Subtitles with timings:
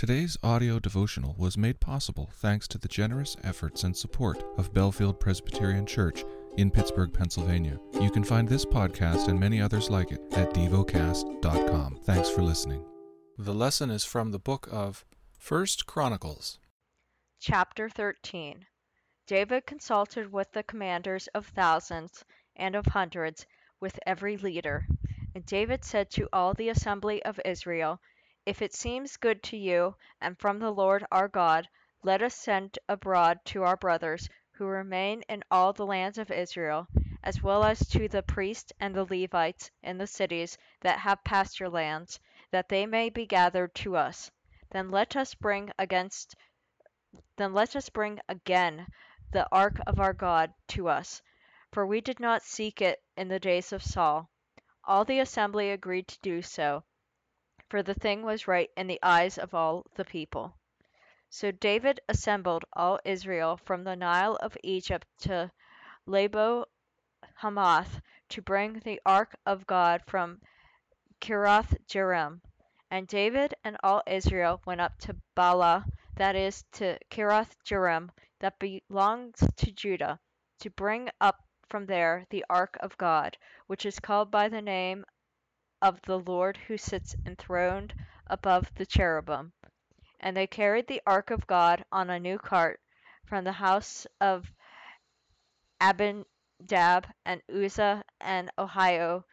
[0.00, 5.20] Today's audio devotional was made possible thanks to the generous efforts and support of Bellefield
[5.20, 6.24] Presbyterian Church
[6.56, 7.78] in Pittsburgh, Pennsylvania.
[8.00, 11.98] You can find this podcast and many others like it at devocast.com.
[12.04, 12.82] Thanks for listening.
[13.36, 15.04] The lesson is from the book of
[15.38, 16.58] First Chronicles.
[17.38, 18.64] Chapter 13
[19.26, 22.24] David consulted with the commanders of thousands
[22.56, 23.44] and of hundreds,
[23.80, 24.86] with every leader.
[25.34, 28.00] And David said to all the assembly of Israel,
[28.46, 31.68] if it seems good to you, and from the Lord our God,
[32.02, 36.86] let us send abroad to our brothers who remain in all the lands of Israel,
[37.22, 41.68] as well as to the priests and the Levites in the cities that have pasture
[41.68, 42.18] lands,
[42.50, 44.30] that they may be gathered to us.
[44.70, 46.34] Then let us bring against
[47.36, 48.86] then let us bring again
[49.32, 51.20] the ark of our God to us,
[51.72, 54.30] for we did not seek it in the days of Saul.
[54.84, 56.84] All the assembly agreed to do so
[57.70, 60.52] for the thing was right in the eyes of all the people.
[61.28, 65.52] So David assembled all Israel from the Nile of Egypt to
[66.04, 66.66] Lebo
[67.36, 70.40] Hamath to bring the ark of God from
[71.20, 72.40] Kiriath Jearim.
[72.90, 75.84] And David and all Israel went up to Baalah,
[76.16, 80.18] that is, to Kiriath Jearim, that belongs to Judah,
[80.58, 85.04] to bring up from there the ark of God, which is called by the name
[85.82, 87.94] of the Lord who sits enthroned
[88.26, 89.52] above the cherubim.
[90.20, 92.80] And they carried the ark of God on a new cart
[93.24, 94.52] from the house of
[95.80, 99.24] Abinadab, and Uzzah and Ahio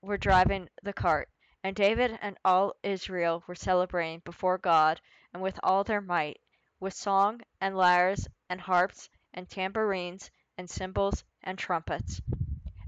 [0.00, 1.28] were driving the cart.
[1.62, 5.00] And David and all Israel were celebrating before God
[5.34, 6.40] and with all their might,
[6.80, 12.20] with song and lyres and harps and tambourines and cymbals and trumpets.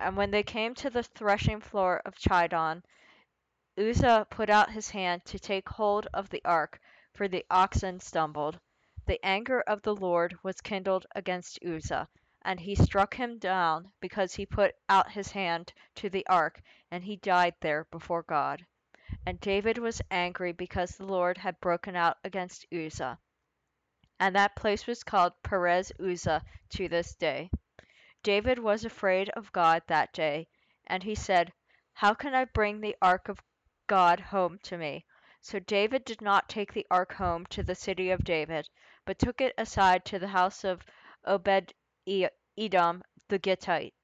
[0.00, 2.84] And when they came to the threshing floor of Chidon,
[3.76, 6.80] Uzzah put out his hand to take hold of the ark,
[7.12, 8.60] for the oxen stumbled.
[9.06, 12.08] The anger of the Lord was kindled against Uzzah,
[12.42, 16.60] and he struck him down because he put out his hand to the ark,
[16.90, 18.64] and he died there before God.
[19.26, 23.18] And David was angry because the Lord had broken out against Uzzah.
[24.20, 27.50] And that place was called Perez Uzzah to this day.
[28.28, 30.48] David was afraid of God that day,
[30.86, 31.50] and he said,
[31.94, 33.42] How can I bring the ark of
[33.86, 35.06] God home to me?
[35.40, 38.68] So David did not take the ark home to the city of David,
[39.06, 40.84] but took it aside to the house of
[41.24, 41.72] Obed
[42.06, 43.94] Edom the Gittite.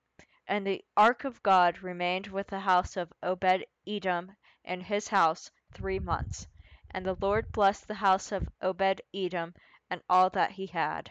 [0.46, 5.50] And the ark of God remained with the house of Obed Edom in his house
[5.74, 6.48] three months.
[6.92, 9.52] And the Lord blessed the house of Obed Edom
[9.90, 11.10] and all that he had.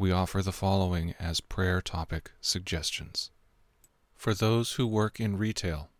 [0.00, 3.30] we offer the following as prayer topic suggestions.
[4.16, 5.90] For those who work in retail,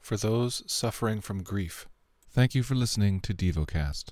[0.00, 1.86] for those suffering from grief.
[2.32, 4.06] Thank you for listening to DevoCast.